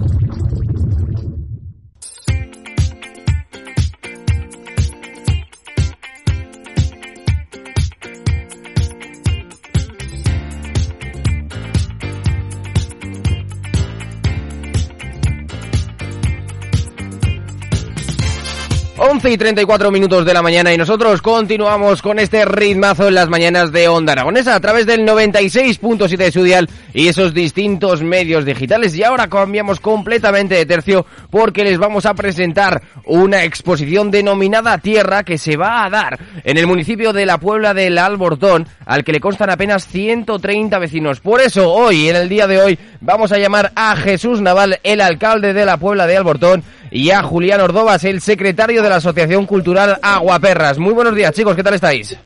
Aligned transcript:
11 19.09 19.31
y 19.31 19.39
34 19.39 19.93
minutos 19.93 20.25
de 20.25 20.35
la 20.35 20.43
mañana 20.43 20.75
y 20.75 20.77
nosotros 20.77 21.23
continuamos 21.23 22.03
con 22.03 22.19
este 22.19 22.45
ritmazo 22.45 23.07
en 23.07 23.15
las 23.15 23.29
mañanas 23.29 23.71
de 23.71 23.87
Onda 23.87 24.15
Aragonesa 24.15 24.57
a 24.57 24.61
través 24.61 24.85
del 24.85 25.07
96.7 25.07 26.17
de 26.17 26.33
su 26.33 26.43
dial 26.43 26.69
y 26.93 27.07
esos 27.07 27.33
distintos 27.33 28.03
medios 28.03 28.45
digitales. 28.45 28.97
Y 28.97 29.05
ahora 29.05 29.29
cambiamos 29.29 29.79
completamente 29.79 30.57
de 30.57 30.67
tercio 30.67 31.07
porque 31.31 31.63
les 31.63 31.79
vamos 31.79 32.05
a 32.05 32.15
presentar 32.15 32.83
una 33.05 33.45
exposición 33.45 34.11
denominada 34.11 34.79
Tierra 34.79 35.23
que 35.23 35.39
se 35.39 35.57
va 35.57 35.85
a 35.85 35.91
dar 35.91 36.19
en 36.43 36.59
el 36.59 36.67
municipio 36.67 37.13
de 37.13 37.27
la 37.27 37.39
Puebla 37.39 37.75
del 37.75 37.99
Albortón 37.99 38.67
al 38.87 39.05
que 39.05 39.13
le 39.13 39.21
constan 39.21 39.51
apenas 39.51 39.87
130 39.87 40.79
vecinos. 40.81 41.21
Por 41.21 41.41
eso 41.41 41.73
hoy, 41.73 42.09
en 42.09 42.17
el 42.17 42.29
día 42.29 42.49
de 42.49 42.61
hoy, 42.61 42.79
vamos 43.01 43.31
a 43.31 43.39
llamar 43.39 43.71
a 43.77 43.95
Jesús 43.95 44.41
Naval, 44.41 44.81
el 44.83 45.01
alcalde 45.01 45.53
de 45.53 45.65
la 45.65 45.77
Puebla 45.77 46.09
de 46.09 46.17
Albortón, 46.17 46.65
y 46.97 47.11
a 47.11 47.23
Julián 47.23 47.61
Ordovas, 47.61 48.05
el 48.05 48.23
secretario 48.23 48.83
de 48.83 48.89
la 48.89 48.97
Asociación 48.97 49.45
Cultural 49.45 49.99
Aguaperras. 50.01 50.79
Muy 50.79 50.95
buenos 50.95 51.15
días, 51.15 51.31
chicos, 51.35 51.55
¿qué 51.55 51.63
tal 51.63 51.75
estáis? 51.75 52.17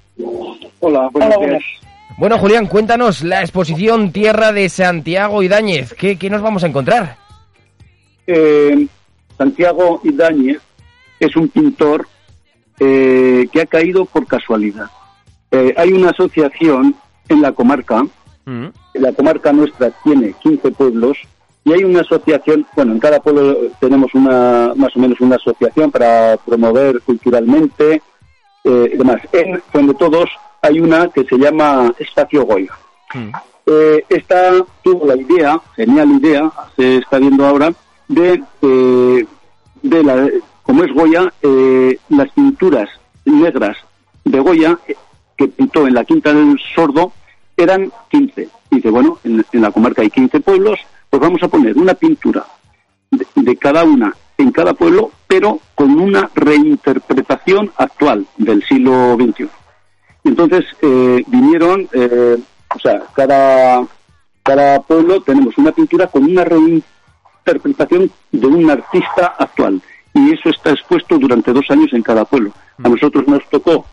Hola, 0.79 1.09
buenos 1.13 1.41
días. 1.41 1.63
Bueno, 2.17 2.39
Julián, 2.39 2.67
cuéntanos 2.69 3.25
la 3.25 3.41
exposición 3.41 4.13
Tierra 4.13 4.53
de 4.53 4.69
Santiago 4.69 5.43
Idáñez. 5.43 5.93
¿Qué, 5.95 6.17
qué 6.17 6.31
nos 6.31 6.41
vamos 6.41 6.63
a 6.63 6.69
encontrar? 6.69 7.17
Eh, 8.29 8.87
Santiago 9.37 10.01
Idáñez 10.05 10.61
es 11.19 11.35
un 11.35 11.49
pintor 11.49 12.07
eh, 12.79 13.49
que 13.53 13.63
ha 13.63 13.67
caído 13.67 14.05
por 14.05 14.25
casualidad. 14.29 14.87
Eh, 15.51 15.75
hay 15.77 15.93
una 15.93 16.11
asociación 16.11 16.95
en 17.29 17.43
la 17.43 17.51
comarca, 17.51 18.05
Mm. 18.47 18.69
la 18.95 19.13
comarca 19.13 19.53
nuestra 19.53 19.91
tiene 20.03 20.33
15 20.43 20.71
pueblos, 20.71 21.19
y 21.65 21.73
hay 21.73 21.85
una 21.85 22.01
asociación, 22.01 22.67
bueno, 22.75 22.93
en 22.93 23.01
cada 23.01 23.21
pueblo 23.21 23.57
tenemos 23.81 24.15
una 24.15 24.73
más 24.77 24.97
o 24.97 24.99
menos 24.99 25.21
una 25.21 25.37
asociación 25.37 25.91
para 25.91 26.39
promover 26.39 27.01
culturalmente 27.03 28.03
eh, 28.65 28.91
y 28.93 28.97
demás. 28.97 29.21
En 29.33 29.63
donde 29.73 29.95
todos 29.95 30.31
hay 30.63 30.81
una 30.81 31.09
que 31.09 31.25
se 31.25 31.37
llama 31.37 31.93
Espacio 31.99 32.45
Goya. 32.45 32.73
Mm. 33.15 33.31
Eh, 33.67 34.05
esta 34.09 34.65
tuvo 34.83 35.07
la 35.07 35.17
idea, 35.17 35.61
genial 35.77 36.11
idea, 36.13 36.51
se 36.77 36.97
está 36.97 37.19
viendo 37.19 37.47
ahora, 37.47 37.73
de, 38.09 38.43
eh, 38.63 39.27
de 39.83 40.03
la, 40.03 40.29
como 40.63 40.83
es 40.85 40.93
Goya, 40.93 41.33
eh, 41.43 41.99
las 42.09 42.31
pinturas 42.33 42.89
negras 43.25 43.77
de 44.25 44.41
Goya, 44.41 44.79
eh, 44.89 44.97
que 45.37 45.49
pintó 45.49 45.87
en 45.87 45.95
la 45.95 46.05
Quinta 46.05 46.33
del 46.33 46.59
Sordo, 46.75 47.13
eran 47.57 47.93
15. 48.11 48.49
Y 48.71 48.77
dice, 48.77 48.91
bueno, 48.91 49.19
en, 49.25 49.45
en 49.53 49.63
la 49.63 49.71
comarca 49.71 50.03
hay 50.03 50.11
15 50.11 50.41
pueblos, 50.41 50.81
pues 51.11 51.21
vamos 51.21 51.43
a 51.43 51.49
poner 51.49 51.77
una 51.77 51.95
pintura 51.95 52.47
de, 53.11 53.27
de 53.35 53.57
cada 53.57 53.85
una 53.85 54.15
en 54.39 54.53
cada 54.53 54.73
pueblo, 54.73 55.11
pero 55.27 55.61
con 55.75 55.99
una 55.99 56.31
reinterpretación 56.35 57.71
actual 57.77 58.27
del 58.39 58.63
siglo 58.65 59.17
XXI. 59.17 59.49
Entonces 60.25 60.65
eh, 60.83 61.23
vinieron, 61.27 61.89
eh, 61.93 62.37
o 62.75 62.79
sea, 62.79 63.03
cada, 63.15 63.87
cada 64.43 64.81
pueblo 64.83 65.21
tenemos 65.23 65.57
una 65.59 65.73
pintura 65.73 66.07
con 66.07 66.25
una 66.25 66.45
reinterpretación 66.45 68.11
de 68.33 68.47
un 68.47 68.71
artista 68.71 69.35
actual. 69.39 69.81
Y 70.13 70.33
eso 70.33 70.51
está 70.51 70.71
expuesto 70.71 71.19
durante 71.19 71.53
dos 71.53 71.65
años 71.71 71.93
en 71.93 72.03
cada 72.03 72.25
pueblo. 72.25 72.53
A 72.83 72.89
nosotros 72.89 73.27
nos 73.29 73.49
tocó 73.49 73.87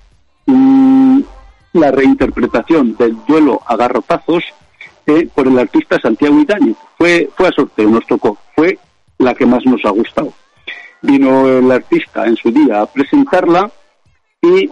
mm, 0.48 1.22
la 1.74 1.92
reinterpretación 1.92 2.96
del 2.98 3.18
duelo 3.28 3.62
a 3.66 3.76
garrotazos 3.76 4.44
eh, 5.06 5.30
por 5.34 5.48
el 5.48 5.60
artista 5.60 6.00
Santiago 6.00 6.40
Idáñez. 6.40 6.78
Fue, 6.98 7.30
fue 7.36 7.48
a 7.48 7.52
sorteo, 7.52 7.90
nos 7.90 8.06
tocó. 8.08 8.38
Fue 8.56 8.78
la 9.18 9.34
que 9.34 9.46
más 9.46 9.66
nos 9.66 9.84
ha 9.86 9.90
gustado. 9.90 10.34
Vino 11.02 11.48
el 11.48 11.72
artista 11.72 12.26
en 12.26 12.36
su 12.36 12.52
día 12.52 12.82
a 12.82 12.86
presentarla 12.86 13.72
y 14.42 14.70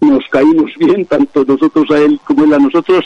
nos 0.00 0.24
caímos 0.28 0.72
bien, 0.78 1.06
tanto 1.06 1.44
nosotros 1.44 1.90
a 1.90 1.98
él 1.98 2.20
como 2.24 2.44
él 2.44 2.54
a 2.54 2.58
nosotros, 2.58 3.04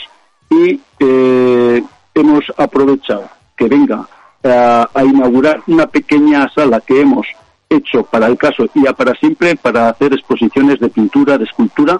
y 0.49 0.79
eh, 0.99 1.83
hemos 2.13 2.45
aprovechado 2.57 3.29
que 3.55 3.67
venga 3.67 4.07
a, 4.43 4.89
a 4.93 5.03
inaugurar 5.03 5.61
una 5.67 5.87
pequeña 5.87 6.47
sala 6.49 6.81
que 6.81 7.01
hemos 7.01 7.27
hecho 7.69 8.03
para 8.03 8.27
el 8.27 8.37
caso 8.37 8.65
y 8.73 8.83
ya 8.83 8.93
para 8.93 9.13
siempre 9.15 9.55
para 9.55 9.89
hacer 9.89 10.13
exposiciones 10.13 10.79
de 10.79 10.89
pintura, 10.89 11.37
de 11.37 11.45
escultura, 11.45 11.99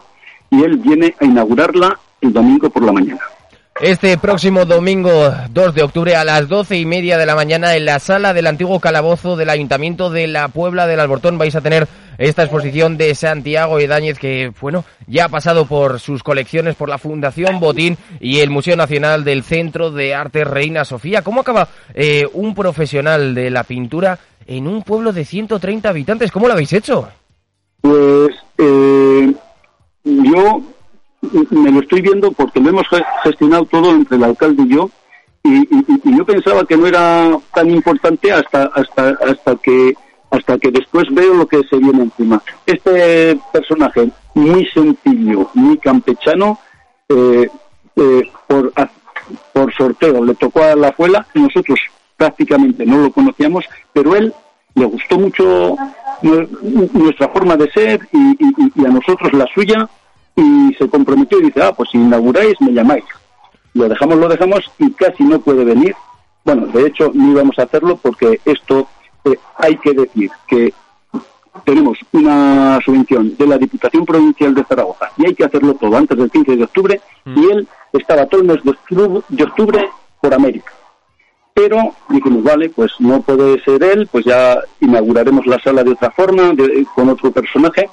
y 0.49 0.63
él 0.63 0.77
viene 0.77 1.13
a 1.19 1.25
inaugurarla 1.25 1.99
el 2.21 2.33
domingo 2.33 2.69
por 2.69 2.83
la 2.83 2.93
mañana. 2.93 3.21
Este 3.79 4.17
próximo 4.17 4.65
domingo 4.65 5.31
2 5.51 5.75
de 5.75 5.83
octubre 5.83 6.15
a 6.15 6.23
las 6.23 6.47
doce 6.47 6.77
y 6.77 6.85
media 6.85 7.15
de 7.15 7.27
la 7.27 7.35
mañana 7.35 7.75
en 7.75 7.85
la 7.85 7.99
sala 7.99 8.33
del 8.33 8.47
antiguo 8.47 8.79
calabozo 8.79 9.35
del 9.35 9.51
Ayuntamiento 9.51 10.09
de 10.09 10.25
la 10.25 10.47
Puebla 10.47 10.87
del 10.87 10.99
Albortón 10.99 11.37
vais 11.37 11.55
a 11.55 11.61
tener 11.61 11.87
esta 12.17 12.41
exposición 12.41 12.97
de 12.97 13.13
Santiago 13.13 13.77
Edáñez 13.77 14.17
que, 14.17 14.51
bueno, 14.59 14.83
ya 15.05 15.25
ha 15.25 15.29
pasado 15.29 15.67
por 15.67 15.99
sus 15.99 16.23
colecciones 16.23 16.75
por 16.75 16.89
la 16.89 16.97
Fundación 16.97 17.59
Botín 17.59 17.97
y 18.19 18.39
el 18.39 18.49
Museo 18.49 18.75
Nacional 18.75 19.23
del 19.23 19.43
Centro 19.43 19.91
de 19.91 20.15
Arte 20.15 20.43
Reina 20.43 20.83
Sofía. 20.83 21.21
¿Cómo 21.21 21.41
acaba 21.41 21.67
eh, 21.93 22.25
un 22.33 22.55
profesional 22.55 23.35
de 23.35 23.51
la 23.51 23.63
pintura 23.63 24.17
en 24.47 24.67
un 24.67 24.81
pueblo 24.81 25.13
de 25.13 25.23
130 25.23 25.87
habitantes? 25.87 26.31
¿Cómo 26.31 26.47
lo 26.47 26.53
habéis 26.53 26.73
hecho? 26.73 27.09
Pues 27.81 28.31
eh, 28.57 29.33
yo 30.03 30.63
me 31.51 31.71
lo 31.71 31.79
estoy 31.81 32.01
viendo 32.01 32.31
porque 32.31 32.59
lo 32.59 32.69
hemos 32.69 32.87
ge- 32.89 33.03
gestionado 33.23 33.65
todo 33.65 33.91
entre 33.91 34.17
el 34.17 34.23
alcalde 34.23 34.63
y 34.63 34.69
yo 34.75 34.89
y, 35.43 35.67
yo 36.17 36.25
pensaba 36.25 36.65
que 36.65 36.75
no 36.77 36.87
era 36.87 37.29
tan 37.53 37.69
importante 37.69 38.31
hasta 38.31 38.65
hasta 38.75 39.09
hasta 39.25 39.55
que 39.57 39.93
hasta 40.29 40.57
que 40.57 40.71
después 40.71 41.05
veo 41.11 41.33
lo 41.35 41.47
que 41.47 41.63
se 41.69 41.77
viene 41.77 42.03
encima. 42.03 42.41
Este 42.65 43.39
personaje 43.53 44.09
muy 44.33 44.65
sencillo, 44.73 45.49
muy 45.53 45.77
campechano, 45.77 46.59
eh, 47.07 47.47
eh, 47.95 48.21
por, 48.45 48.73
por 49.53 49.73
sorteo 49.73 50.23
le 50.25 50.35
tocó 50.35 50.63
a 50.63 50.75
la 50.75 50.89
abuela, 50.89 51.25
nosotros 51.33 51.79
prácticamente 52.17 52.85
no 52.85 52.97
lo 52.97 53.11
conocíamos, 53.11 53.63
pero 53.93 54.15
él 54.17 54.33
le 54.75 54.85
gustó 54.85 55.17
mucho 55.17 55.77
nu- 56.21 56.47
nuestra 56.91 57.29
forma 57.29 57.55
de 57.55 57.71
ser 57.71 58.01
y 58.11 58.85
a 58.85 58.89
nosotros 58.89 59.31
la 59.31 59.47
suya 59.55 59.87
y 60.37 60.73
se 60.75 60.87
comprometió 60.89 61.39
y 61.39 61.43
dice, 61.47 61.61
ah, 61.61 61.73
pues 61.75 61.89
si 61.89 61.97
inauguráis 61.97 62.55
me 62.61 62.71
llamáis. 62.71 63.03
Lo 63.73 63.89
dejamos, 63.89 64.17
lo 64.17 64.29
dejamos 64.29 64.71
y 64.79 64.89
casi 64.91 65.23
no 65.23 65.39
puede 65.39 65.65
venir. 65.65 65.93
Bueno, 66.45 66.67
de 66.67 66.87
hecho 66.87 67.11
no 67.13 67.31
íbamos 67.31 67.59
a 67.59 67.63
hacerlo 67.63 67.97
porque 67.97 68.39
esto 68.45 68.87
eh, 69.25 69.37
hay 69.57 69.75
que 69.77 69.93
decir 69.93 70.31
que 70.47 70.73
tenemos 71.65 71.97
una 72.13 72.79
subvención 72.85 73.35
de 73.35 73.47
la 73.47 73.57
Diputación 73.57 74.05
Provincial 74.05 74.53
de 74.53 74.63
Zaragoza 74.63 75.09
y 75.17 75.25
hay 75.27 75.33
que 75.35 75.43
hacerlo 75.43 75.73
todo 75.73 75.97
antes 75.97 76.17
del 76.17 76.29
15 76.31 76.55
de 76.55 76.63
octubre 76.63 77.01
y 77.25 77.45
él 77.51 77.67
estaba 77.93 78.25
todo 78.27 78.41
el 78.41 78.47
mes 78.47 78.63
de 78.63 78.69
octubre, 78.71 79.21
de 79.27 79.43
octubre 79.43 79.89
por 80.21 80.33
América. 80.33 80.71
Pero 81.53 81.93
dijimos, 82.09 82.43
vale, 82.43 82.69
pues 82.69 82.91
no 82.99 83.21
puede 83.21 83.59
ser 83.63 83.83
él, 83.83 84.07
pues 84.11 84.23
ya 84.25 84.59
inauguraremos 84.79 85.45
la 85.47 85.59
sala 85.59 85.83
de 85.83 85.91
otra 85.91 86.11
forma, 86.11 86.53
de- 86.53 86.85
con 86.93 87.09
otro 87.09 87.31
personaje, 87.31 87.89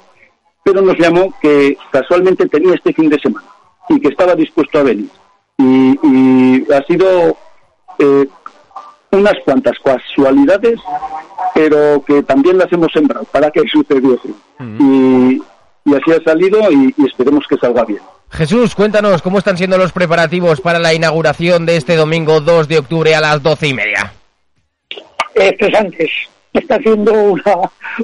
pero 0.65 0.81
nos 0.81 0.97
llamó 0.97 1.31
que 1.39 1.77
casualmente 1.91 2.47
tenía 2.47 2.73
este 2.73 2.91
fin 2.91 3.07
de 3.07 3.19
semana 3.19 3.45
y 3.87 3.99
que 4.01 4.07
estaba 4.09 4.33
dispuesto 4.33 4.79
a 4.79 4.83
venir. 4.83 5.09
Y, 5.59 5.97
y 6.03 6.65
ha 6.73 6.81
sido 6.87 7.37
eh, 7.99 8.27
unas 9.11 9.35
cuantas 9.45 9.77
casualidades, 9.83 10.79
pero 11.53 12.03
que 12.03 12.23
también 12.23 12.57
las 12.57 12.73
hemos 12.73 12.91
sembrado 12.91 13.23
para 13.25 13.51
que 13.51 13.61
sucediese. 13.71 14.29
y, 14.79 15.39
y 15.85 15.93
así 15.95 16.11
ha 16.11 16.23
salido 16.23 16.59
y, 16.71 16.93
y 16.97 17.05
esperemos 17.05 17.45
que 17.47 17.57
salga 17.57 17.85
bien. 17.85 18.01
Jesús, 18.31 18.73
cuéntanos 18.73 19.21
cómo 19.21 19.37
están 19.37 19.55
siendo 19.55 19.77
los 19.77 19.91
preparativos 19.91 20.59
para 20.61 20.79
la 20.79 20.95
inauguración 20.95 21.67
de 21.67 21.77
este 21.77 21.95
domingo 21.95 22.41
2 22.41 22.67
de 22.67 22.79
octubre 22.79 23.13
a 23.15 23.21
las 23.21 23.43
doce 23.43 23.67
y 23.67 23.73
media. 23.75 24.11
estresantes. 25.35 26.09
Está 26.53 26.75
haciendo 26.75 27.13
una, 27.13 27.55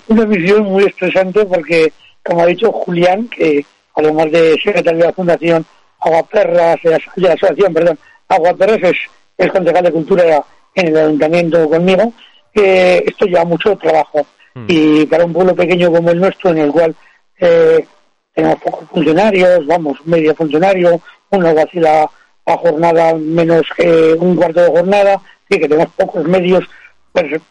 una 0.10 0.25
misión 0.25 0.63
muy 0.63 0.84
estresante 0.84 1.44
porque, 1.46 1.92
como 2.24 2.42
ha 2.42 2.46
dicho 2.48 2.72
Julián, 2.72 3.28
que 3.28 3.66
además 3.96 4.32
de 4.32 4.60
secretario 4.64 5.00
de 5.00 5.06
la 5.06 5.14
Fundación 5.14 5.66
Aguaperras, 6.00 6.80
de 6.84 6.90
la, 7.18 7.34
Asociación, 7.34 7.74
perdón, 7.74 8.00
Aguaperras 8.28 8.80
es, 8.84 8.98
es 9.38 9.52
concejal 9.52 9.84
de 9.84 9.92
Cultura 9.92 10.44
en 10.76 10.88
el 10.88 10.98
Ayuntamiento 10.98 11.70
conmigo, 11.70 12.14
que 12.54 13.04
esto 13.06 13.26
lleva 13.26 13.46
mucho 13.46 13.76
trabajo. 13.78 14.26
Y 14.68 15.06
para 15.06 15.26
un 15.26 15.32
pueblo 15.32 15.56
pequeño 15.56 15.92
como 15.92 16.12
el 16.12 16.20
nuestro, 16.20 16.50
en 16.50 16.58
el 16.58 16.72
cual 16.72 16.94
eh, 17.40 17.86
tenemos 18.34 18.60
pocos 18.60 18.90
funcionarios, 18.90 19.66
vamos, 19.66 19.98
medio 20.06 20.36
funcionario, 20.36 21.02
uno 21.30 21.56
va 21.56 21.62
a 21.62 21.68
la, 21.74 22.10
jornada 22.58 23.14
menos 23.16 23.62
que 23.78 24.14
un 24.20 24.36
cuarto 24.36 24.62
de 24.62 24.72
jornada, 24.72 25.22
y 25.50 25.60
que 25.60 25.68
tenemos 25.68 25.94
pocos 25.96 26.26
medios 26.26 26.66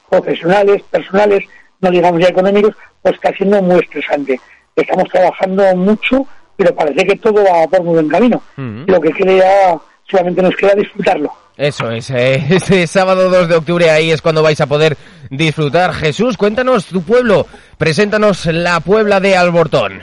profesionales, 0.09 0.83
personales, 0.91 1.45
no 1.81 1.91
digamos 1.91 2.21
ya 2.21 2.29
económicos, 2.29 2.75
pues 3.03 3.15
está 3.15 3.33
siendo 3.33 3.63
muy 3.63 3.81
estresante. 3.81 4.41
Estamos 4.77 5.09
trabajando 5.09 5.77
mucho, 5.77 6.27
pero 6.57 6.75
parece 6.75 7.07
que 7.07 7.17
todo 7.17 7.45
va 7.45 7.67
por 7.69 7.83
muy 7.83 7.95
buen 7.95 8.09
camino. 8.09 8.43
Lo 8.57 9.01
que 9.01 9.11
queda, 9.11 9.81
solamente 10.09 10.43
nos 10.43 10.57
queda 10.57 10.75
disfrutarlo. 10.75 11.33
Eso 11.57 11.91
es, 11.91 12.09
eh, 12.11 12.43
este 12.51 12.87
sábado 12.87 13.29
2 13.29 13.49
de 13.49 13.57
octubre 13.57 13.91
ahí 13.91 14.11
es 14.11 14.23
cuando 14.23 14.43
vais 14.43 14.61
a 14.61 14.67
poder 14.67 14.97
disfrutar. 15.29 15.93
Jesús, 15.93 16.37
cuéntanos 16.37 16.87
tu 16.87 17.03
pueblo, 17.03 17.47
preséntanos 17.77 18.47
la 18.47 18.81
Puebla 18.81 19.21
de 19.21 19.37
Albortón. 19.37 20.03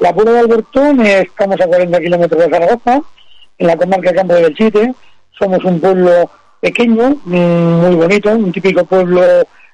La 0.00 0.14
Puebla 0.14 0.32
de 0.32 0.38
Albortón, 0.40 1.04
eh, 1.04 1.20
estamos 1.20 1.60
a 1.60 1.66
40 1.66 2.00
kilómetros 2.00 2.40
de 2.40 2.50
Zaragoza, 2.50 3.02
en 3.58 3.66
la 3.66 3.76
comarca 3.76 4.14
Campo 4.14 4.34
del 4.34 4.54
Chite. 4.54 4.94
Somos 5.38 5.62
un 5.64 5.80
pueblo 5.80 6.30
pequeño, 6.60 7.16
muy 7.24 7.94
bonito, 7.94 8.30
un 8.30 8.50
típico 8.50 8.84
pueblo 8.84 9.22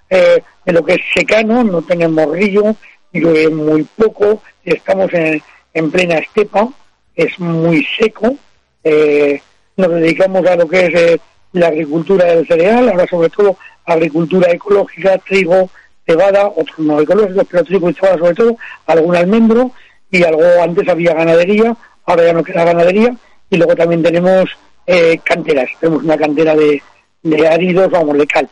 eh, 0.09 0.43
de 0.65 0.73
lo 0.73 0.85
que 0.85 0.95
es 0.95 1.01
secano, 1.15 1.63
no 1.63 1.81
tenemos 1.83 2.29
río, 2.33 2.75
llueve 3.13 3.49
muy 3.51 3.83
poco, 3.85 4.43
estamos 4.65 5.11
en, 5.13 5.91
plena 5.91 6.19
estepa, 6.19 6.69
es 7.15 7.39
muy 7.39 7.87
seco, 7.99 8.37
eh, 8.85 9.41
nos 9.77 9.91
dedicamos 9.91 10.47
a 10.47 10.57
lo 10.57 10.69
que 10.69 10.87
es 10.87 10.95
eh, 10.95 11.21
la 11.53 11.69
agricultura 11.69 12.27
del 12.27 12.47
cereal, 12.47 12.89
ahora 12.89 13.07
sobre 13.07 13.31
todo 13.31 13.57
agricultura 13.85 14.51
ecológica, 14.51 15.19
trigo, 15.19 15.71
cebada, 16.07 16.47
otros 16.47 16.79
no 16.79 17.01
ecológicos, 17.01 17.47
pero 17.51 17.65
trigo 17.65 17.91
y 17.91 17.95
cebada 17.95 18.19
sobre 18.19 18.35
todo, 18.35 18.57
algún 18.87 19.17
almendro 19.17 19.73
y 20.11 20.23
algo 20.23 20.45
antes 20.63 20.89
había 20.89 21.15
ganadería, 21.15 21.77
ahora 22.05 22.27
ya 22.27 22.33
no 22.33 22.45
queda 22.45 22.65
ganadería 22.65 23.15
y 23.49 23.57
luego 23.57 23.75
también 23.75 24.03
tenemos 24.03 24.51
eh, 24.87 25.19
canteras, 25.25 25.71
tenemos 25.81 26.03
una 26.03 26.17
cantera 26.17 26.55
de, 26.55 26.83
de 27.23 27.49
áridos, 27.49 27.91
vamos, 27.91 28.17
de 28.19 28.27
cal. 28.27 28.49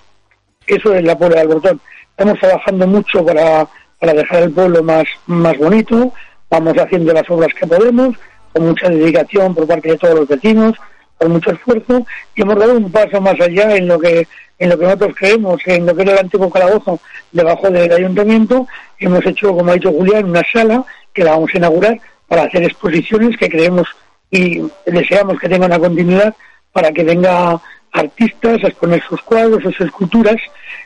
Eso 0.66 0.94
es 0.94 1.02
la 1.02 1.16
puebla 1.16 1.36
de 1.36 1.42
Albortón. 1.42 1.80
Estamos 2.10 2.38
trabajando 2.38 2.86
mucho 2.86 3.24
para, 3.24 3.66
para 3.98 4.12
dejar 4.12 4.44
el 4.44 4.52
pueblo 4.52 4.82
más, 4.82 5.04
más 5.26 5.56
bonito, 5.58 6.12
vamos 6.50 6.76
haciendo 6.78 7.12
las 7.12 7.28
obras 7.30 7.52
que 7.54 7.66
podemos, 7.66 8.16
con 8.52 8.66
mucha 8.66 8.88
dedicación 8.88 9.54
por 9.54 9.66
parte 9.66 9.90
de 9.90 9.98
todos 9.98 10.14
los 10.14 10.28
vecinos, 10.28 10.74
con 11.16 11.32
mucho 11.32 11.50
esfuerzo, 11.50 12.06
y 12.34 12.42
hemos 12.42 12.58
dado 12.58 12.76
un 12.76 12.90
paso 12.90 13.20
más 13.20 13.40
allá 13.40 13.76
en 13.76 13.88
lo 13.88 13.98
que 13.98 14.26
en 14.60 14.70
lo 14.70 14.78
que 14.78 14.84
nosotros 14.86 15.14
creemos, 15.16 15.60
en 15.66 15.86
lo 15.86 15.94
que 15.94 16.02
era 16.02 16.12
el 16.14 16.18
antiguo 16.18 16.50
calabozo 16.50 16.98
debajo 17.30 17.70
del 17.70 17.92
ayuntamiento, 17.92 18.66
hemos 18.98 19.24
hecho, 19.24 19.54
como 19.54 19.70
ha 19.70 19.74
dicho 19.74 19.92
Julián, 19.92 20.24
una 20.24 20.42
sala 20.52 20.84
que 21.12 21.22
la 21.22 21.32
vamos 21.32 21.50
a 21.54 21.58
inaugurar 21.58 22.00
para 22.26 22.42
hacer 22.42 22.64
exposiciones 22.64 23.36
que 23.36 23.48
creemos 23.48 23.86
y 24.30 24.60
deseamos 24.84 25.38
que 25.38 25.48
tenga 25.48 25.66
una 25.66 25.78
continuidad 25.78 26.34
para 26.72 26.92
que 26.92 27.04
venga 27.04 27.60
artistas 27.92 28.62
a 28.64 28.68
exponer 28.68 29.02
sus 29.08 29.22
cuadros, 29.22 29.62
sus 29.62 29.80
esculturas. 29.80 30.36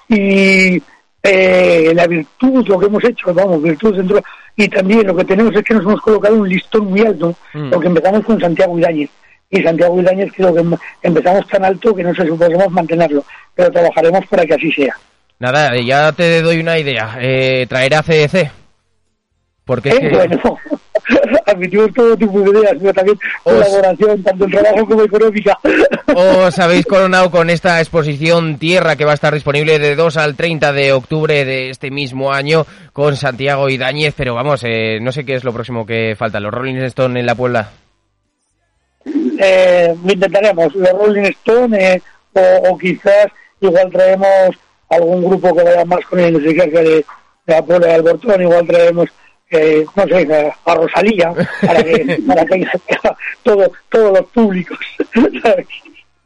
Y 0.08 0.82
eh, 1.22 1.92
la 1.94 2.06
virtud, 2.06 2.66
lo 2.66 2.78
que 2.78 2.86
hemos 2.86 3.04
hecho, 3.04 3.32
vamos, 3.32 3.62
virtud 3.62 3.96
dentro, 3.96 4.22
y 4.56 4.68
también 4.68 5.06
lo 5.06 5.16
que 5.16 5.24
tenemos 5.24 5.54
es 5.54 5.62
que 5.62 5.74
nos 5.74 5.84
hemos 5.84 6.00
colocado 6.00 6.36
un 6.36 6.48
listón 6.48 6.86
muy 6.86 7.00
alto, 7.00 7.34
mm. 7.54 7.70
porque 7.70 7.86
empezamos 7.86 8.24
con 8.24 8.40
Santiago 8.40 8.78
Idáñez, 8.78 9.10
y 9.50 9.62
Santiago 9.62 10.00
Idáñez 10.00 10.32
creo 10.34 10.54
que 10.54 10.64
empezamos 11.02 11.46
tan 11.46 11.64
alto 11.64 11.94
que 11.94 12.02
no 12.02 12.14
sé 12.14 12.24
si 12.24 12.30
podemos 12.32 12.70
mantenerlo, 12.70 13.24
pero 13.54 13.70
trabajaremos 13.70 14.26
para 14.26 14.44
que 14.44 14.54
así 14.54 14.72
sea. 14.72 14.96
Nada, 15.38 15.76
ya 15.76 16.12
te 16.12 16.40
doy 16.40 16.60
una 16.60 16.78
idea, 16.78 17.16
eh, 17.20 17.66
traer 17.68 17.94
a 17.94 18.02
CDC. 18.02 18.50
Porque 19.64 19.90
es 19.90 19.96
eh, 19.96 20.00
que... 20.00 20.08
Bueno, 20.08 20.58
admitimos 21.46 21.92
todo 21.94 22.16
tipo 22.16 22.40
de 22.40 22.50
ideas, 22.50 22.76
pero 22.78 22.94
también 22.94 23.18
colaboración, 23.42 24.22
tanto 24.22 24.44
en 24.44 24.50
trabajo 24.50 24.86
como 24.86 25.02
económica. 25.02 25.58
Os 26.14 26.58
habéis 26.58 26.86
coronado 26.86 27.30
con 27.30 27.50
esta 27.50 27.80
exposición 27.80 28.58
Tierra 28.58 28.96
que 28.96 29.04
va 29.04 29.12
a 29.12 29.14
estar 29.14 29.34
disponible 29.34 29.78
de 29.78 29.96
2 29.96 30.16
al 30.16 30.36
30 30.36 30.72
de 30.72 30.92
octubre 30.92 31.44
de 31.44 31.70
este 31.70 31.90
mismo 31.90 32.32
año 32.32 32.66
con 32.92 33.16
Santiago 33.16 33.68
y 33.68 33.78
Dañez, 33.78 34.14
pero 34.16 34.34
vamos, 34.34 34.62
eh, 34.64 34.98
no 35.00 35.12
sé 35.12 35.24
qué 35.24 35.34
es 35.34 35.44
lo 35.44 35.52
próximo 35.52 35.86
que 35.86 36.14
falta, 36.16 36.40
los 36.40 36.52
Rolling 36.52 36.76
Stone 36.82 37.18
en 37.18 37.26
la 37.26 37.34
Puebla. 37.34 37.70
Eh, 39.04 39.94
lo 40.04 40.12
intentaremos, 40.12 40.74
los 40.74 40.92
Rolling 40.92 41.22
Stone 41.22 41.76
eh, 41.78 42.02
o, 42.34 42.78
quizás 42.78 43.26
igual 43.60 43.90
traemos 43.90 44.56
algún 44.88 45.24
grupo 45.24 45.54
que 45.54 45.64
vaya 45.64 45.84
más 45.84 46.04
con 46.06 46.20
el 46.20 46.42
de, 46.42 46.52
de 46.52 47.04
la 47.46 47.62
Puebla 47.62 47.86
de 47.86 47.94
Albertón, 47.94 48.42
igual 48.42 48.66
traemos 48.66 49.08
no 49.94 50.06
sé, 50.06 50.52
a 50.64 50.74
Rosalía, 50.74 51.32
para 51.60 51.82
que, 51.82 52.22
para 52.26 52.44
que 52.44 52.66
todo, 53.42 53.70
todos 53.88 54.18
los 54.18 54.28
públicos. 54.30 54.78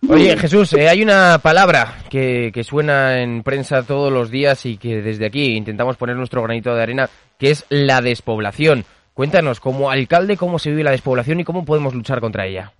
Oye, 0.08 0.36
Jesús, 0.36 0.72
eh, 0.74 0.88
hay 0.88 1.02
una 1.02 1.38
palabra 1.38 1.96
que, 2.08 2.50
que 2.52 2.62
suena 2.62 3.20
en 3.22 3.42
prensa 3.42 3.82
todos 3.82 4.12
los 4.12 4.30
días 4.30 4.64
y 4.66 4.76
que 4.76 5.02
desde 5.02 5.26
aquí 5.26 5.56
intentamos 5.56 5.96
poner 5.96 6.16
nuestro 6.16 6.42
granito 6.42 6.74
de 6.74 6.82
arena, 6.82 7.10
que 7.38 7.50
es 7.50 7.64
la 7.68 8.00
despoblación. 8.00 8.84
Cuéntanos, 9.14 9.60
como 9.60 9.90
alcalde, 9.90 10.36
cómo 10.36 10.58
se 10.58 10.70
vive 10.70 10.84
la 10.84 10.90
despoblación 10.90 11.40
y 11.40 11.44
cómo 11.44 11.64
podemos 11.64 11.94
luchar 11.94 12.20
contra 12.20 12.46
ella. 12.46 12.72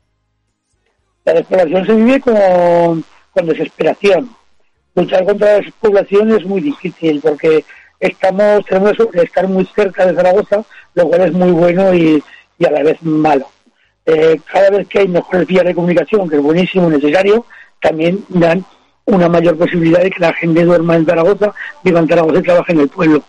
La 1.24 1.32
despoblación 1.32 1.86
se 1.86 1.94
vive 1.94 2.20
con, 2.20 3.04
con 3.32 3.46
desesperación. 3.46 4.30
Luchar 4.94 5.24
contra 5.24 5.52
la 5.52 5.60
despoblación 5.60 6.30
es 6.36 6.44
muy 6.44 6.60
difícil 6.60 7.20
porque 7.20 7.64
estamos 8.00 8.64
tenemos 8.66 8.96
que 9.12 9.22
estar 9.22 9.48
muy 9.48 9.66
cerca 9.66 10.06
de 10.06 10.14
Zaragoza, 10.14 10.64
lo 10.94 11.08
cual 11.08 11.22
es 11.22 11.32
muy 11.32 11.50
bueno 11.50 11.94
y, 11.94 12.22
a 12.64 12.70
la 12.70 12.82
vez 12.82 13.02
malo. 13.02 13.48
Eh, 14.04 14.40
cada 14.50 14.70
vez 14.70 14.86
que 14.88 15.00
hay 15.00 15.08
mejores 15.08 15.46
vías 15.46 15.64
de 15.64 15.74
comunicación, 15.74 16.28
que 16.28 16.36
es 16.36 16.42
buenísimo, 16.42 16.88
necesario, 16.88 17.44
también 17.80 18.24
dan 18.28 18.64
una 19.04 19.28
mayor 19.28 19.56
posibilidad 19.56 20.02
de 20.02 20.10
que 20.10 20.20
la 20.20 20.32
gente 20.32 20.64
duerma 20.64 20.96
en 20.96 21.06
Zaragoza, 21.06 21.52
viva 21.82 22.00
en 22.00 22.08
Zaragoza 22.08 22.38
y 22.38 22.42
trabaje 22.42 22.72
en 22.72 22.80
el 22.80 22.88
pueblo. 22.88 23.22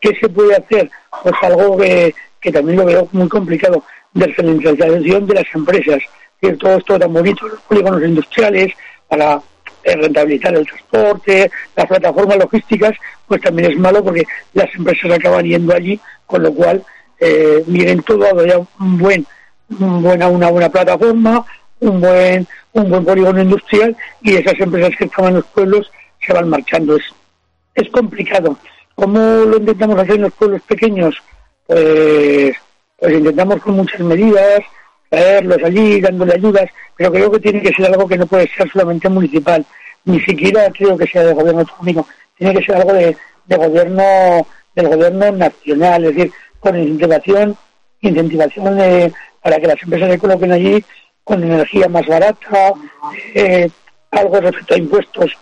¿Qué 0.00 0.14
se 0.20 0.28
puede 0.28 0.56
hacer? 0.56 0.90
Pues 1.22 1.34
algo 1.42 1.76
que, 1.76 2.14
también 2.52 2.78
lo 2.78 2.84
veo 2.84 3.08
muy 3.12 3.28
complicado, 3.28 3.84
descentralización 4.12 5.26
de 5.26 5.34
las 5.34 5.54
empresas. 5.54 6.02
Todo 6.58 6.78
esto 6.78 6.98
tan 6.98 7.12
bonito, 7.12 7.46
los 7.46 7.60
polígonos 7.60 8.02
industriales, 8.02 8.72
para 9.08 9.40
rentabilizar 9.84 10.54
el 10.54 10.66
transporte, 10.66 11.50
las 11.76 11.86
plataformas 11.86 12.38
logísticas, 12.38 12.96
pues 13.26 13.40
también 13.40 13.72
es 13.72 13.78
malo 13.78 14.02
porque 14.04 14.24
las 14.54 14.74
empresas 14.74 15.12
acaban 15.12 15.44
yendo 15.44 15.74
allí, 15.74 16.00
con 16.26 16.42
lo 16.42 16.52
cual 16.52 16.84
eh, 17.18 17.62
miren 17.66 18.02
todo 18.02 18.44
ya 18.44 18.58
un 18.58 18.98
buen, 18.98 19.26
buena, 19.68 20.28
una 20.28 20.50
buena 20.50 20.68
plataforma, 20.68 21.44
un 21.80 22.00
buen, 22.00 22.46
un 22.72 22.90
buen 22.90 23.04
polígono 23.04 23.42
industrial 23.42 23.96
y 24.22 24.36
esas 24.36 24.58
empresas 24.60 24.96
que 24.96 25.04
estaban 25.04 25.30
en 25.30 25.36
los 25.36 25.46
pueblos 25.46 25.90
se 26.24 26.32
van 26.32 26.48
marchando. 26.48 26.96
Es, 26.96 27.04
es 27.74 27.88
complicado. 27.90 28.56
¿Cómo 28.94 29.18
lo 29.18 29.56
intentamos 29.56 29.98
hacer 29.98 30.16
en 30.16 30.22
los 30.22 30.32
pueblos 30.34 30.62
pequeños? 30.62 31.16
Pues, 31.66 32.54
pues 32.98 33.12
intentamos 33.14 33.62
con 33.62 33.76
muchas 33.76 34.00
medidas, 34.00 34.60
traerlos 35.10 35.58
allí, 35.62 36.00
dándole 36.00 36.34
ayudas, 36.34 36.70
pero 36.96 37.12
creo 37.12 37.30
que 37.32 37.40
tiene 37.40 37.60
que 37.60 37.74
ser 37.74 37.86
algo 37.86 38.08
que 38.08 38.16
no 38.16 38.26
puede 38.26 38.48
ser 38.48 38.70
solamente 38.70 39.08
municipal, 39.08 39.64
ni 40.04 40.20
siquiera 40.20 40.70
creo 40.70 40.96
que 40.96 41.06
sea 41.06 41.24
de 41.24 41.34
gobierno 41.34 41.60
autonómico, 41.60 42.06
tiene 42.38 42.54
que 42.54 42.64
ser 42.64 42.76
algo 42.76 42.92
de, 42.94 43.16
gobierno 43.48 44.46
del 44.74 44.88
gobierno 44.88 45.32
nacional, 45.32 46.04
es 46.04 46.16
decir, 46.16 46.32
con 46.60 46.78
incentivación, 46.78 47.56
incentivación 48.00 49.12
para 49.42 49.58
que 49.58 49.66
las 49.66 49.82
empresas 49.82 50.10
se 50.10 50.18
coloquen 50.18 50.52
allí 50.52 50.84
con 51.24 51.42
energía 51.42 51.88
más 51.88 52.06
barata, 52.06 52.72
eh, 53.34 53.68
algo 54.12 54.40
respecto 54.40 54.74
a 54.74 54.78
impuestos. 54.78 55.36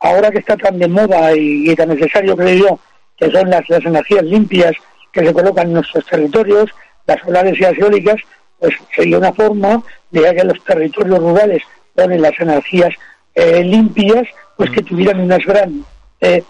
Ahora 0.00 0.30
que 0.30 0.38
está 0.38 0.56
tan 0.56 0.78
de 0.78 0.88
moda 0.88 1.32
y, 1.36 1.74
tan 1.76 1.88
necesario, 1.88 2.36
creo 2.36 2.68
yo, 2.68 2.78
que 3.16 3.30
son 3.30 3.48
las, 3.48 3.68
las 3.68 3.84
energías 3.84 4.24
limpias 4.24 4.72
que 5.12 5.24
se 5.24 5.32
colocan 5.32 5.68
en 5.68 5.74
nuestros 5.74 6.04
territorios, 6.06 6.70
las 7.06 7.20
solares 7.20 7.58
y 7.58 7.62
las 7.62 7.78
eólicas, 7.78 8.16
pues 8.62 8.76
sería 8.94 9.18
una 9.18 9.32
forma 9.32 9.82
de 10.12 10.34
que 10.36 10.44
los 10.44 10.62
territorios 10.62 11.18
rurales 11.18 11.64
ponen 11.96 12.22
las 12.22 12.38
energías 12.38 12.94
eh, 13.34 13.64
limpias, 13.64 14.28
pues 14.56 14.70
que 14.70 14.82
tuvieran 14.84 15.18
unas 15.18 15.44
gran 15.44 15.84
eh, 16.20 16.44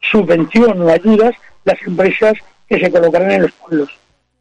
subvención 0.00 0.82
o 0.82 0.88
ayudas 0.88 1.36
las 1.64 1.80
empresas 1.86 2.34
que 2.68 2.80
se 2.80 2.90
colocaran 2.90 3.30
en 3.30 3.42
los 3.42 3.52
pueblos. 3.52 3.90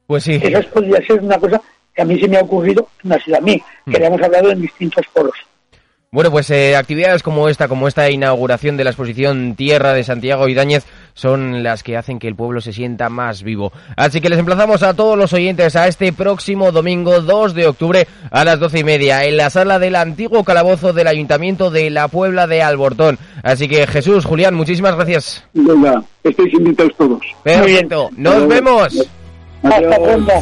Pues 0.08 0.24
sí. 0.24 0.40
Esa 0.42 0.64
podría 0.64 1.06
ser 1.06 1.22
una 1.22 1.38
cosa 1.38 1.62
que 1.94 2.02
a 2.02 2.06
mí 2.06 2.20
se 2.20 2.28
me 2.28 2.38
ha 2.38 2.42
ocurrido, 2.42 2.88
no 3.04 3.14
ha 3.14 3.20
sido 3.20 3.38
a 3.38 3.42
mí, 3.42 3.62
que 3.86 4.00
le 4.00 4.08
hemos 4.08 4.22
hablado 4.24 4.50
en 4.50 4.62
distintos 4.62 5.06
foros. 5.14 5.38
Bueno, 6.14 6.30
pues 6.30 6.50
eh, 6.50 6.76
actividades 6.76 7.24
como 7.24 7.48
esta, 7.48 7.70
como 7.70 7.88
esta 7.88 8.10
inauguración 8.10 8.76
de 8.76 8.84
la 8.84 8.90
exposición 8.90 9.56
Tierra 9.56 9.94
de 9.94 10.04
Santiago 10.04 10.50
y 10.50 10.54
Dáñez, 10.54 10.84
son 11.14 11.64
las 11.64 11.84
que 11.84 11.96
hacen 11.96 12.20
que 12.20 12.28
el 12.28 12.36
pueblo 12.36 12.60
se 12.60 12.74
sienta 12.74 13.08
más 13.08 13.44
vivo. 13.44 13.72
Así 13.96 14.20
que 14.20 14.28
les 14.28 14.38
emplazamos 14.38 14.84
a 14.84 14.94
todos 14.94 15.18
los 15.18 15.32
oyentes 15.32 15.78
a 15.78 15.88
este 15.88 16.12
próximo 16.12 16.74
domingo 16.74 17.22
2 17.22 17.54
de 17.54 17.66
octubre 17.66 18.08
a 18.30 18.44
las 18.44 18.60
doce 18.60 18.80
y 18.80 18.84
media 18.84 19.24
en 19.24 19.38
la 19.38 19.50
sala 19.50 19.80
del 19.80 19.96
antiguo 19.96 20.44
calabozo 20.44 20.92
del 20.92 21.08
Ayuntamiento 21.08 21.72
de 21.72 21.90
la 21.90 22.10
Puebla 22.10 22.46
de 22.46 22.62
Albortón. 22.62 23.18
Así 23.42 23.70
que 23.70 23.88
Jesús, 23.88 24.26
Julián, 24.26 24.54
muchísimas 24.54 24.98
gracias. 24.98 25.46
Venga, 25.54 26.04
estáis 26.26 26.54
invitados 26.56 26.92
todos. 26.98 27.22
Perfecto, 27.42 28.10
nos 28.18 28.50
vemos. 28.50 29.10
Hasta 29.64 29.96
pronto. 29.98 30.34